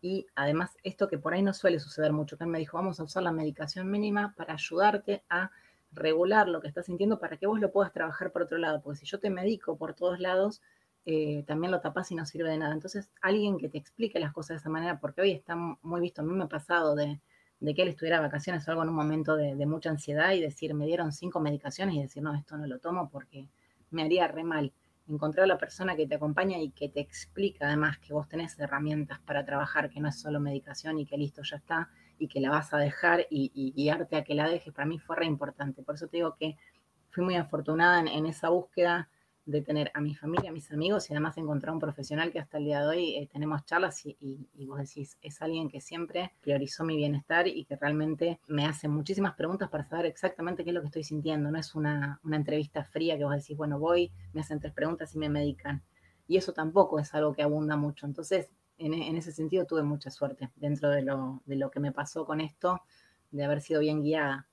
[0.00, 3.00] y además esto que por ahí no suele suceder mucho, que él me dijo, vamos
[3.00, 5.50] a usar la medicación mínima para ayudarte a
[5.92, 8.98] regular lo que estás sintiendo para que vos lo puedas trabajar por otro lado, porque
[9.00, 10.62] si yo te medico por todos lados,
[11.10, 12.74] eh, también lo tapas y no sirve de nada.
[12.74, 16.20] Entonces, alguien que te explique las cosas de esa manera, porque hoy está muy visto,
[16.20, 17.18] a mí me ha pasado de,
[17.74, 20.74] que él estuviera de vacaciones o algo en un momento de, mucha ansiedad y decir,
[20.74, 23.48] me dieron cinco medicaciones y decir, no, esto no lo tomo porque
[23.90, 24.70] me haría re mal.
[25.08, 28.58] Encontrar a la persona que te acompaña y que te explica además que vos tenés
[28.58, 32.38] herramientas para trabajar, que no es solo medicación y que listo, ya está, y que
[32.38, 35.82] la vas a dejar y, guiarte a que la dejes, para mí fue re importante.
[35.82, 36.58] Por eso te digo que
[37.08, 39.08] fui muy afortunada en esa búsqueda
[39.48, 42.58] de tener a mi familia, a mis amigos y además encontrar un profesional que hasta
[42.58, 44.18] el día de hoy eh, tenemos charlas y,
[44.66, 49.34] vos decís, es alguien que siempre priorizó mi bienestar y que realmente me hace muchísimas
[49.36, 51.50] preguntas para saber exactamente qué es lo que estoy sintiendo.
[51.50, 55.14] No es una, una entrevista fría que vos decís, bueno, voy, me hacen tres preguntas
[55.14, 55.82] y me medican.
[56.26, 58.04] Y eso tampoco es algo que abunda mucho.
[58.04, 61.90] Entonces, en, en ese sentido tuve mucha suerte dentro de lo, de lo que me
[61.90, 62.82] pasó con esto,
[63.30, 64.46] de haber sido bien guiada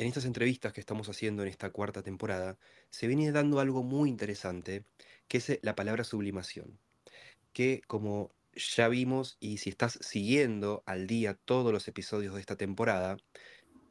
[0.00, 2.58] en estas entrevistas que estamos haciendo en esta cuarta temporada,
[2.90, 4.86] se viene dando algo muy interesante,
[5.28, 6.80] que es la palabra sublimación,
[7.52, 12.56] que como ya vimos y si estás siguiendo al día todos los episodios de esta
[12.56, 13.18] temporada,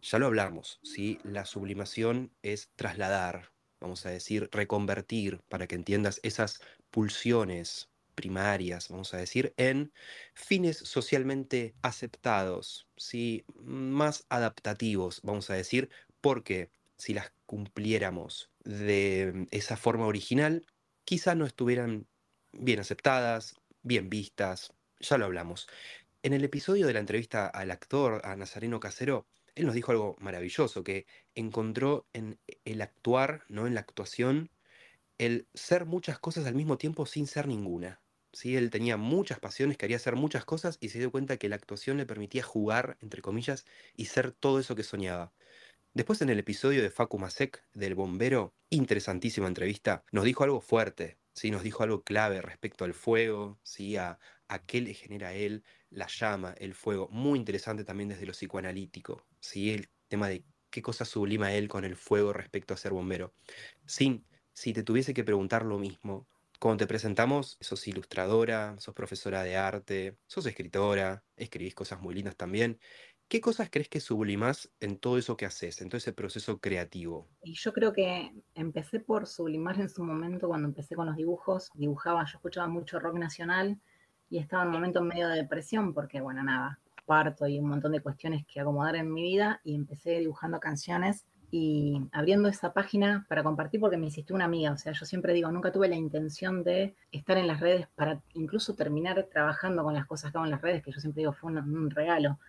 [0.02, 1.20] Ya lo hablamos, ¿sí?
[1.24, 7.89] La sublimación es trasladar, vamos a decir, reconvertir, para que entiendas esas pulsiones
[8.20, 9.94] primarias, vamos a decir, en
[10.34, 13.46] fines socialmente aceptados, ¿sí?
[13.56, 20.66] más adaptativos, vamos a decir, porque si las cumpliéramos de esa forma original,
[21.06, 22.08] quizá no estuvieran
[22.52, 25.70] bien aceptadas, bien vistas, ya lo hablamos.
[26.22, 30.18] En el episodio de la entrevista al actor, a Nazareno Casero, él nos dijo algo
[30.20, 31.06] maravilloso, que
[31.36, 33.66] encontró en el actuar, ¿no?
[33.66, 34.52] en la actuación,
[35.20, 38.02] el ser muchas cosas al mismo tiempo sin ser ninguna.
[38.34, 38.56] ¿Sí?
[38.56, 41.98] Él tenía muchas pasiones, quería hacer muchas cosas y se dio cuenta que la actuación
[41.98, 43.66] le permitía jugar, entre comillas,
[43.96, 45.34] y ser todo eso que soñaba.
[45.94, 51.18] Después en el episodio de Facu Masek, del bombero, interesantísima entrevista, nos dijo algo fuerte,
[51.34, 51.50] ¿sí?
[51.50, 53.98] nos dijo algo clave respecto al fuego, ¿sí?
[53.98, 54.20] a,
[54.68, 57.08] qué le genera él la llama, el fuego.
[57.12, 59.72] Muy interesante también desde lo psicoanalítico, ¿sí?
[59.72, 63.34] el tema de qué cosa sublima él con el fuego respecto a ser bombero.
[63.86, 66.28] Sin, si te tuviese que preguntar lo mismo,
[66.60, 72.36] cuando te presentamos, sos ilustradora, sos profesora de arte, sos escritora, escribís cosas muy lindas
[72.36, 72.80] también.
[73.30, 77.30] ¿Qué cosas crees que sublimás en todo eso que haces, en todo ese proceso creativo?
[77.44, 81.70] Y yo creo que empecé por sublimar en su momento cuando empecé con los dibujos.
[81.76, 83.80] Dibujaba, yo escuchaba mucho rock nacional
[84.30, 87.94] y estaba en un momento medio de depresión porque, bueno, nada, parto y un montón
[87.94, 93.26] de cuestiones que acomodar en mi vida y empecé dibujando canciones y abriendo esa página
[93.28, 95.96] para compartir porque me insistió una amiga, o sea, yo siempre digo, nunca tuve la
[95.96, 100.46] intención de estar en las redes para incluso terminar trabajando con las cosas que hago
[100.46, 102.40] en las redes, que yo siempre digo fue un regalo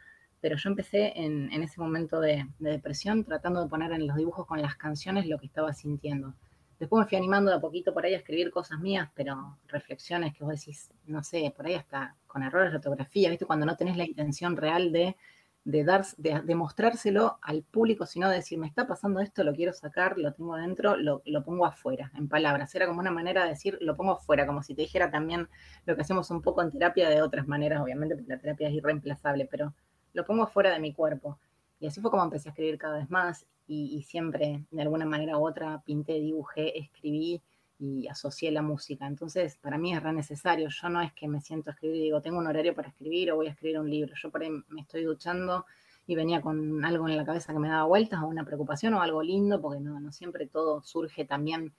[0.40, 4.60] pero yo empecé en, ese momento de, depresión tratando de poner en los dibujos con
[4.60, 6.34] las canciones lo que estaba sintiendo.
[6.78, 10.34] Después me fui animando de a poquito por ahí a escribir cosas mías, pero reflexiones
[10.34, 13.44] que vos decís, no sé, por ahí hasta con errores de ortografía, ¿viste?
[13.44, 15.14] Cuando no tenés la intención real de,
[15.64, 19.72] de, dar, de, mostrárselo al público, sino de decir, me está pasando esto, lo quiero
[19.72, 22.74] sacar, lo tengo dentro, lo, lo pongo afuera, en palabras.
[22.74, 25.48] Era como una manera de decir, lo pongo afuera, como si te dijera también
[25.86, 28.74] lo que hacemos un poco en terapia de otras maneras, obviamente, porque la terapia es
[28.74, 29.74] irreemplazable, pero
[30.12, 31.38] lo pongo fuera de mi cuerpo.
[31.78, 35.38] Y así fue como empecé a escribir cada vez más y, siempre, de alguna manera
[35.38, 37.40] u otra, pinté, dibujé, escribí
[37.80, 39.06] y asocié la música.
[39.06, 40.68] Entonces, para mí es re necesario.
[40.68, 43.32] Yo no es que me siento a escribir y digo, tengo un horario para escribir
[43.32, 44.14] o voy a escribir un libro.
[44.14, 45.64] Yo por ahí me estoy duchando
[46.06, 49.02] y venía con algo en la cabeza que me daba vueltas o una preocupación o
[49.02, 51.72] algo lindo, porque no, no siempre todo surge también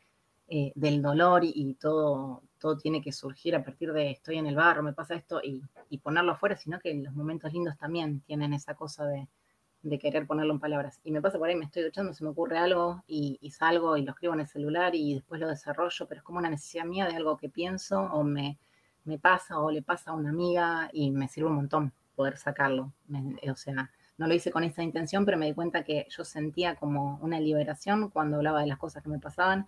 [0.53, 4.55] eh, del dolor y, todo, todo tiene que surgir a partir de estoy en el
[4.55, 5.61] barro, me pasa esto y,
[5.99, 9.29] ponerlo afuera, sino que los momentos lindos también tienen esa cosa de,
[9.99, 10.99] querer ponerlo en palabras.
[11.03, 14.03] Y me pasa por ahí, me estoy duchando, se me ocurre algo y, salgo y
[14.03, 17.07] lo escribo en el celular y después lo desarrollo, pero es como una necesidad mía
[17.07, 18.57] de algo que pienso o me,
[19.03, 22.93] me pasa o le pasa a una amiga y me sirve un montón poder sacarlo.
[23.49, 26.75] o sea, no lo hice con esa intención, pero me di cuenta que yo sentía
[26.75, 29.67] como una liberación cuando hablaba de las cosas que me pasaban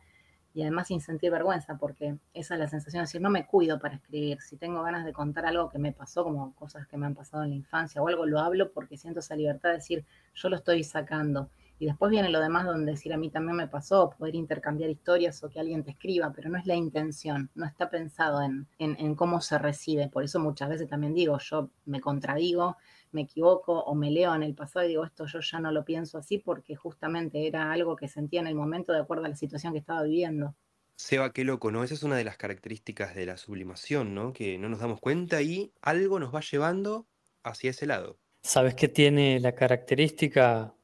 [0.53, 3.79] y además sin sentir vergüenza, porque esa es la sensación de decir, no me cuido
[3.79, 7.05] para escribir, si tengo ganas de contar algo que me pasó, como cosas que me
[7.05, 10.05] han pasado en la infancia o algo, lo hablo porque siento esa libertad de decir,
[10.35, 11.49] yo lo estoy sacando.
[11.79, 15.43] Y después viene lo demás donde decir, a mí también me pasó, poder intercambiar historias
[15.43, 19.15] o que alguien te escriba, pero no es la intención, no está pensado en, en
[19.15, 20.07] cómo se recibe.
[20.07, 22.77] Por eso muchas veces también digo, yo me contradigo,
[23.13, 25.85] me equivoco o me leo en el pasado y digo, esto yo ya no lo
[25.85, 29.35] pienso así porque justamente era algo que sentía en el momento de acuerdo a la
[29.35, 30.55] situación que estaba viviendo.
[30.95, 31.83] Seba, qué loco, ¿no?
[31.83, 34.31] Esa es una de las características de la sublimación, ¿no?
[34.31, 37.07] Que no nos damos cuenta y algo nos va llevando
[37.43, 38.19] hacia ese lado.
[38.41, 40.75] ¿Sabes qué tiene la característica,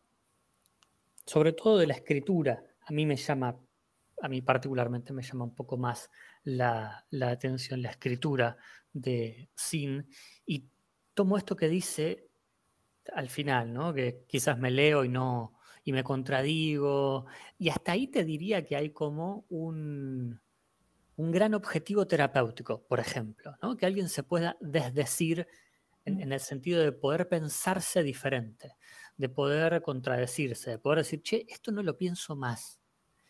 [1.26, 2.64] sobre todo de la escritura?
[2.82, 3.60] A mí me llama,
[4.22, 6.10] a mí particularmente me llama un poco más
[6.44, 8.58] la, la atención la escritura
[8.94, 10.08] de Sin
[10.46, 10.66] y
[11.14, 12.30] tomo esto que dice
[13.14, 13.94] al final, ¿no?
[13.94, 17.26] Que quizás me leo y no y me contradigo
[17.58, 20.40] y hasta ahí te diría que hay como un,
[21.16, 23.76] un gran objetivo terapéutico, por ejemplo, ¿no?
[23.76, 25.48] Que alguien se pueda desdecir
[26.06, 28.76] en, en, el sentido de poder pensarse diferente,
[29.18, 32.79] de poder contradecirse, de poder decir, che, esto no lo pienso más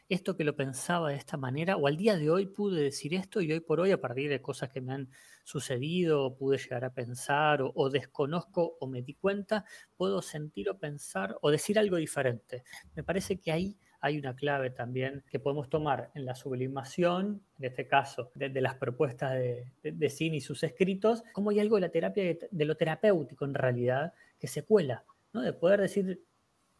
[0.10, 3.42] esto que lo pensaba de esta manera, o al día de hoy pude decir esto
[3.42, 5.10] y hoy por hoy, a partir de cosas que me han
[5.44, 11.38] sucedido, pude llegar a pensar, o, desconozco o me di cuenta, puedo sentir o pensar
[11.42, 12.64] o decir algo diferente.
[12.96, 17.66] Me parece que ahí hay una clave también que podemos tomar en la sublimación, en
[17.66, 21.82] este caso, de, las propuestas de, de, Cine y sus escritos, como hay algo de
[21.82, 25.42] la terapia, de lo terapéutico en realidad, que se cuela, ¿no?
[25.42, 26.24] De poder decir,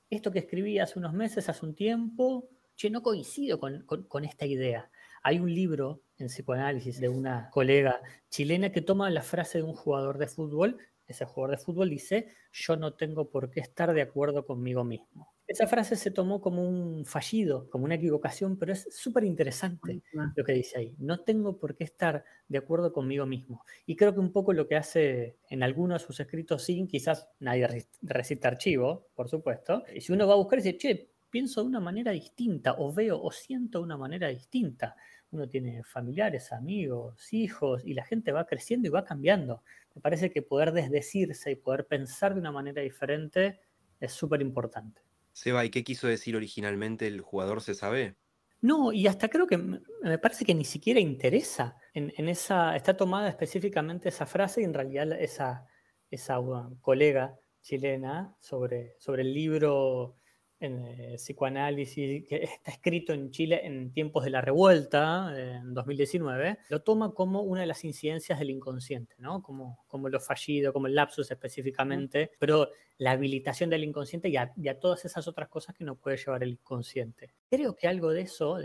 [0.10, 4.90] esto que escribí hace unos meses, hace un tiempo, che, no coincido con, esta idea.
[5.22, 9.74] Hay un libro en psicoanálisis de una colega chilena que toma la frase de un
[9.74, 10.78] jugador de fútbol
[11.10, 15.34] ese jugador de fútbol, dice, yo no tengo por qué estar de acuerdo conmigo mismo.
[15.48, 20.04] Esa frase se tomó como un fallido, como una equivocación, pero es súper interesante
[20.36, 20.96] lo que dice ahí.
[21.00, 23.64] No tengo por qué estar de acuerdo conmigo mismo.
[23.88, 27.28] Y creo que un poco lo que hace en algunos de sus escritos, sin quizás
[27.40, 31.62] nadie recita archivo, por supuesto, y si uno va a buscar y dice, che, pienso
[31.62, 34.96] de una manera distinta, o veo o siento de una manera distinta.
[35.32, 39.64] Uno tiene familiares, amigos, hijos, y la gente va creciendo y va cambiando.
[39.96, 43.60] Me parece que poder desdecirse y poder pensar de una manera diferente
[44.00, 45.02] es súper importante.
[45.34, 48.16] Seba, ¿y qué quiso decir originalmente el jugador, se sabe?
[48.62, 51.78] No, y hasta creo que me parece que ni siquiera interesa.
[51.94, 55.68] En, esa, está tomada específicamente esa frase y en realidad esa,
[56.12, 56.40] esa
[56.82, 60.19] colega chilena sobre, sobre el libro
[60.60, 66.60] en eh, psicoanálisis, que está escrito en Chile en tiempos de la revuelta, en 2019,
[66.70, 69.42] lo toma como una de las incidencias del inconsciente, ¿no?
[69.42, 74.80] Como, como lo fallido, como el lapsus específicamente, pero la habilitación del inconsciente y a,
[74.80, 77.34] todas esas otras cosas que nos puede llevar el inconsciente.
[77.50, 78.58] Creo que algo de eso,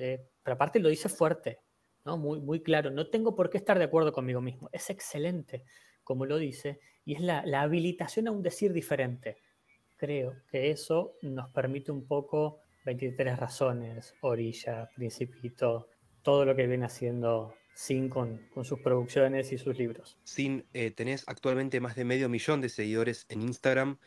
[0.42, 1.60] pero aparte lo dice fuerte,
[2.04, 2.16] ¿no?
[2.16, 5.64] Muy, muy claro, no tengo por qué estar de acuerdo conmigo mismo, es excelente
[6.04, 9.38] como lo dice, y es la, la habilitación a un decir diferente
[10.04, 15.88] creo que eso nos permite un poco 23 razones, Orilla, Principito,
[16.22, 20.18] todo lo que viene haciendo Sin con, sus producciones y sus libros.
[20.22, 23.98] Sin, eh, tenés actualmente más de medio millón de seguidores en Instagram.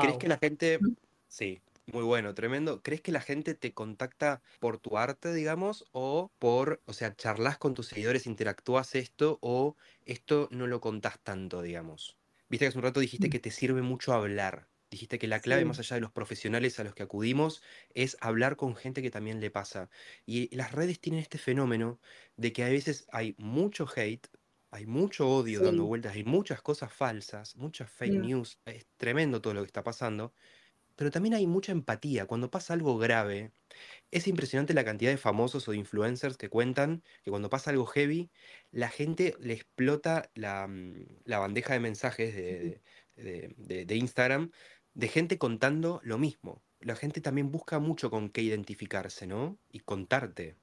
[0.00, 0.80] ¿Crees que la gente...
[1.28, 2.82] Sí, muy bueno, tremendo.
[2.82, 7.56] ¿Crees que la gente te contacta por tu arte, digamos, o por, o sea, charlas
[7.56, 12.18] con tus seguidores, interactúas esto, o esto no lo contás tanto, digamos?
[12.48, 13.30] Viste que hace un rato dijiste mm.
[13.30, 14.68] que te sirve mucho hablar.
[14.96, 18.56] Dijiste que la clave, más allá de los profesionales a los que acudimos, es hablar
[18.56, 19.90] con gente que también le pasa.
[20.24, 22.00] Y las redes tienen este fenómeno
[22.38, 24.26] de que a veces hay mucho hate,
[24.70, 28.26] hay mucho odio dando vueltas, hay muchas cosas falsas, muchas fake mm.
[28.26, 30.32] news, es tremendo todo lo que está pasando,
[30.96, 32.24] pero también hay mucha empatía.
[32.24, 33.52] Cuando pasa algo grave,
[34.10, 37.84] es impresionante la cantidad de famosos o de influencers que cuentan que cuando pasa algo
[37.84, 38.30] heavy,
[38.70, 44.50] la gente le explota la, mm, bandeja de mensajes de Instagram
[44.96, 46.62] de gente contando lo mismo.
[46.80, 49.58] La gente también busca mucho con qué identificarse, ¿no?
[49.70, 50.56] Y contarte.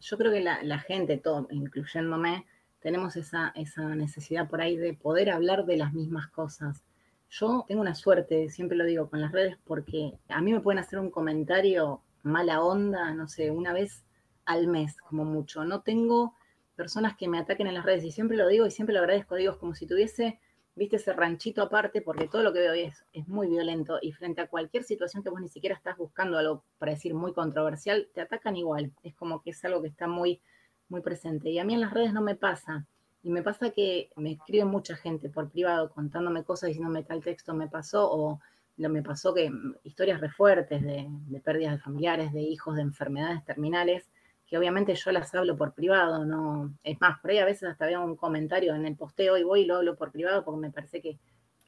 [0.00, 2.44] Yo creo que la, gente, todo, incluyéndome,
[2.80, 6.82] tenemos esa, esa necesidad por ahí de poder hablar de las mismas cosas.
[7.30, 10.80] Yo tengo una suerte, siempre lo digo con las redes, porque a mí me pueden
[10.80, 14.04] hacer un comentario mala onda, no sé, una vez
[14.44, 15.64] al mes, como mucho.
[15.64, 16.34] No tengo
[16.74, 19.36] personas que me ataquen en las redes y siempre lo digo y siempre lo agradezco.
[19.36, 20.40] Digo, es como si tuviese
[20.74, 24.40] viste ese ranchito aparte, porque todo lo que veo es, es muy violento y frente
[24.40, 28.20] a cualquier situación que vos ni siquiera estás buscando algo para decir muy controversial, te
[28.20, 28.92] atacan igual.
[29.02, 30.40] Es como que es algo que está muy,
[30.88, 31.50] muy presente.
[31.50, 32.86] Y a mí en las redes no me pasa.
[33.22, 37.54] Y me pasa que me escribe mucha gente por privado contándome cosas, diciéndome tal texto
[37.54, 38.40] me pasó o
[38.78, 42.82] lo me pasó que mm, historias refuertes de, de pérdidas de familiares, de hijos, de
[42.82, 44.10] enfermedades terminales
[44.52, 47.86] que obviamente yo las hablo por privado, no, es más, por ahí a veces hasta
[47.86, 50.70] veo un comentario en el posteo y voy y lo hablo por privado porque me
[50.70, 51.18] parece que,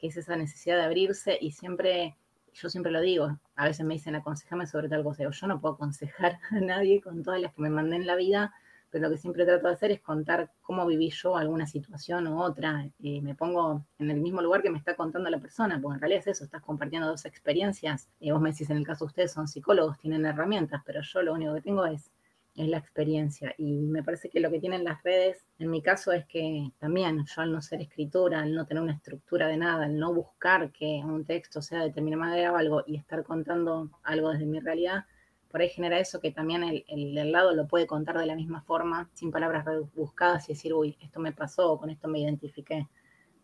[0.02, 2.14] es esa necesidad de abrirse y siempre,
[2.52, 5.76] yo siempre lo digo, a veces me dicen aconsejame sobre tal cosa, yo no puedo
[5.76, 8.52] aconsejar a nadie con todas las que me mandé en la vida,
[8.90, 12.38] pero lo que siempre trato de hacer es contar cómo viví yo alguna situación u
[12.38, 15.94] otra, y me pongo en el mismo lugar que me está contando la persona, porque
[15.94, 19.06] en realidad es eso, estás compartiendo dos experiencias, y vos me decís en el caso
[19.06, 22.10] de ustedes son psicólogos, tienen herramientas, pero yo lo único que tengo es
[22.54, 23.54] es la experiencia.
[23.58, 27.24] Y me parece que lo que tienen las redes, en mi caso, es que también
[27.24, 30.70] yo al no ser escritora, al no tener una estructura de nada, al no buscar
[30.72, 34.60] que un texto sea de determinada manera o algo y estar contando algo desde mi
[34.60, 35.04] realidad,
[35.50, 38.34] por ahí genera eso que también el, el del lado lo puede contar de la
[38.34, 39.64] misma forma, sin palabras
[39.94, 42.88] buscadas y decir, uy, esto me pasó, con esto me identifiqué.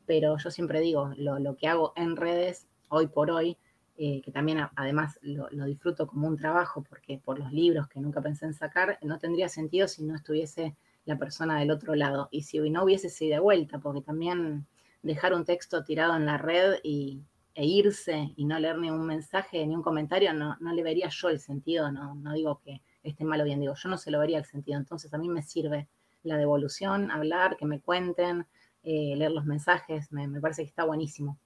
[0.06, 3.58] Pero yo siempre digo, lo, lo que hago en redes, hoy por hoy,
[4.02, 8.22] eh, que también además lo, disfruto como un trabajo, porque por los libros que nunca
[8.22, 12.44] pensé en sacar, no tendría sentido si no estuviese la persona del otro lado y
[12.44, 14.66] si no hubiese sido de vuelta, porque también
[15.02, 17.20] dejar un texto tirado en la red y,
[17.54, 21.11] e irse y no leer ni un mensaje ni un comentario, no, no le vería
[21.11, 24.11] yo el sentido, no, no digo que esté mal o bien, digo, yo no se
[24.11, 25.88] lo vería el sentido, entonces a mí me sirve
[26.22, 28.46] la devolución, hablar, que me cuenten,
[28.82, 31.38] eh, leer los mensajes, me, me parece que está buenísimo.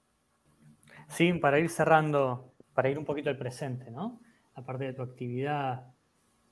[1.15, 4.21] Sí, para ir cerrando, para ir un poquito al presente, ¿no?
[4.57, 5.95] Aparte de tu actividad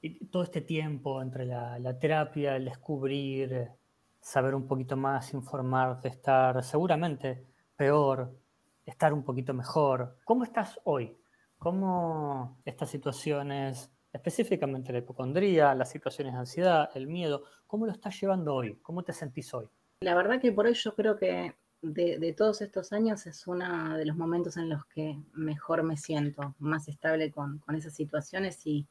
[0.00, 3.72] y todo este tiempo entre la, terapia, el descubrir,
[4.20, 7.44] saber un poquito más, informarte, estar seguramente
[7.74, 8.38] peor,
[8.86, 10.18] estar un poquito mejor.
[10.22, 11.18] ¿Cómo estás hoy?
[11.58, 18.20] ¿Cómo estas situaciones, específicamente la hipocondría, las situaciones de ansiedad, el miedo, cómo lo estás
[18.20, 18.78] llevando hoy?
[18.80, 19.68] ¿Cómo te sentís hoy?
[20.02, 21.52] La verdad que por hoy yo creo que
[21.83, 26.55] de, todos estos años es uno de los momentos en los que mejor me siento,
[26.59, 28.87] más estable con, esas situaciones y,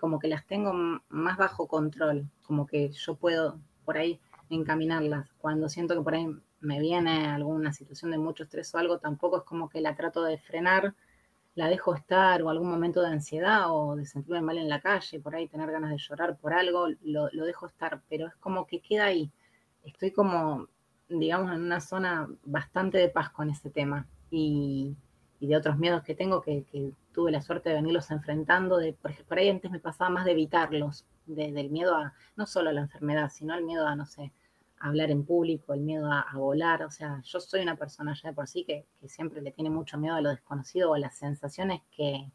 [0.00, 0.72] como que las tengo
[1.10, 4.18] más bajo control, como que yo puedo por ahí
[4.48, 5.28] encaminarlas.
[5.36, 9.36] Cuando siento que por ahí me viene alguna situación de mucho estrés o algo, tampoco
[9.38, 10.94] es como que la trato de frenar,
[11.54, 15.20] la dejo estar o algún momento de ansiedad o de sentirme mal en la calle,
[15.20, 18.66] por ahí tener ganas de llorar por algo, lo, lo dejo estar, pero es como
[18.66, 19.30] que queda ahí.
[19.84, 20.68] Estoy como
[21.18, 24.96] digamos, en una zona bastante de paz con ese tema y,
[25.40, 26.64] de otros miedos que tengo que,
[27.12, 28.78] tuve la suerte de venirlos enfrentando.
[28.78, 32.70] De, por, por ahí antes me pasaba más de evitarlos, del miedo a, no solo
[32.70, 34.32] a la enfermedad, sino al miedo a, no sé,
[34.78, 36.84] a hablar en público, el miedo a, volar.
[36.84, 39.70] O sea, yo soy una persona ya de por sí que, que siempre le tiene
[39.70, 42.30] mucho miedo a lo desconocido o a las sensaciones que,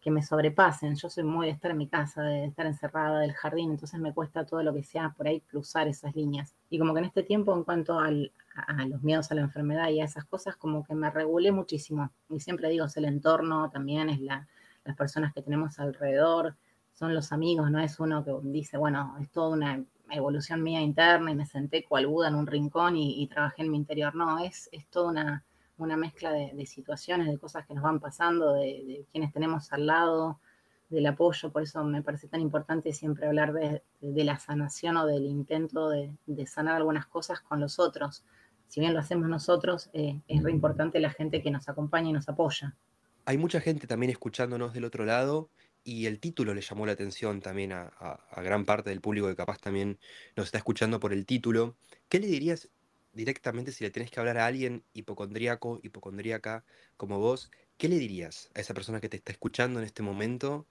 [0.00, 0.96] que me sobrepasen.
[0.96, 4.14] Yo soy muy de estar en mi casa, de estar encerrada del jardín, entonces me
[4.14, 6.54] cuesta todo lo que sea por ahí cruzar esas líneas.
[6.70, 10.00] Y como que en este tiempo, en cuanto a los miedos a la enfermedad y
[10.00, 12.10] a esas cosas, como que me regulé muchísimo.
[12.28, 14.48] Y siempre digo, es el entorno, también es la,
[14.84, 16.56] las personas que tenemos alrededor,
[16.92, 21.30] son los amigos, no es uno que dice, bueno, es toda una evolución mía interna
[21.30, 24.14] y me senté cual Buda en un rincón y, trabajé en mi interior.
[24.14, 25.44] No, es, es toda una
[25.84, 30.40] una mezcla de, situaciones, de cosas que nos van pasando, de, quienes tenemos al lado,
[30.88, 35.24] del apoyo, por eso me parece tan importante siempre hablar de, la sanación o del
[35.24, 38.24] intento de, sanar algunas cosas con los otros.
[38.66, 42.12] Si bien lo hacemos nosotros, eh, es re importante la gente que nos acompaña y
[42.12, 42.76] nos apoya.
[43.24, 45.50] Hay mucha gente también escuchándonos del otro lado
[45.84, 49.36] y el título le llamó la atención también a, a, gran parte del público que
[49.36, 49.98] capaz también
[50.36, 51.76] nos está escuchando por el título.
[52.08, 52.68] ¿Qué le dirías
[53.12, 56.64] directamente si le tenés que hablar a alguien hipocondríaco, hipocondríaca
[56.96, 60.66] como vos, ¿qué le dirías a esa persona que te está escuchando en este momento?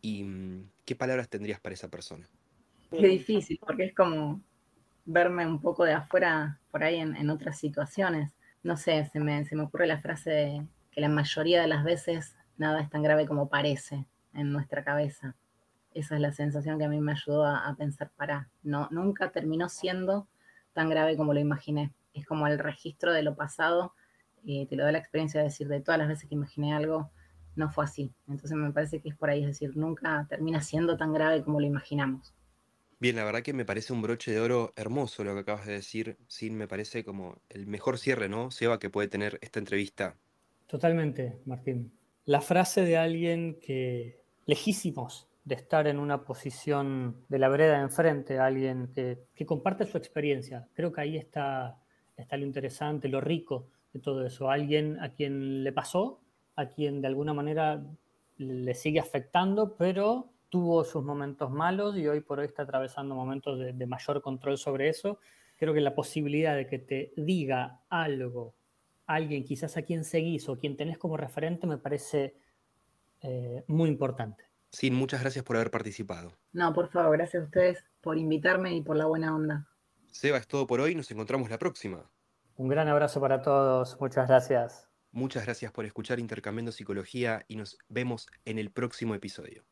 [0.00, 2.28] ¿Y mm, qué palabras tendrías para esa persona?
[2.90, 4.40] Qué difícil, porque es como
[5.04, 8.34] verme un poco de afuera por ahí en, otras situaciones.
[8.62, 11.84] No sé, se me, se me ocurre la frase de que la mayoría de las
[11.84, 15.34] veces nada es tan grave como parece en nuestra cabeza.
[15.92, 19.30] Esa es la sensación que a mí me ayudó a, a pensar para, no, nunca
[19.32, 20.28] terminó siendo
[20.74, 21.92] tan grave como lo imaginé.
[22.12, 23.94] Es como el registro de lo pasado,
[24.46, 27.10] eh, te lo da la experiencia de decir, de todas las veces que imaginé algo,
[27.56, 28.12] no fue así.
[28.28, 31.60] Entonces me parece que es por ahí, es decir, nunca termina siendo tan grave como
[31.60, 32.34] lo imaginamos.
[33.00, 35.74] Bien, la verdad que me parece un broche de oro hermoso lo que acabas de
[35.74, 36.16] decir.
[36.26, 40.16] Sí, me parece como el mejor cierre, ¿no, Seba, que puede tener esta entrevista?
[40.66, 41.92] Totalmente, Martín.
[42.24, 47.82] La frase de alguien que lejísimos de estar en una posición de la vereda de
[47.82, 50.68] enfrente a alguien que, comparte su experiencia.
[50.72, 51.78] Creo que ahí está,
[52.16, 54.50] está lo interesante, lo rico de todo eso.
[54.50, 56.20] Alguien a quien le pasó,
[56.56, 57.84] a quien de alguna manera
[58.38, 63.58] le sigue afectando, pero tuvo sus momentos malos y hoy por hoy está atravesando momentos
[63.58, 65.18] de, mayor control sobre eso.
[65.58, 68.54] Creo que la posibilidad de que te diga algo,
[69.06, 72.36] alguien quizás a quien seguís o quien tenés como referente, me parece
[73.20, 74.53] eh, muy importante.
[74.74, 76.32] Sin, muchas gracias por haber participado.
[76.52, 79.68] No, por favor, gracias a ustedes por invitarme y por la buena onda.
[80.10, 82.10] Seba, es todo por hoy, nos encontramos la próxima.
[82.56, 84.88] Un gran abrazo para todos, muchas gracias.
[85.12, 89.64] Muchas gracias por escuchar Intercambiando Psicología y nos vemos en el próximo episodio.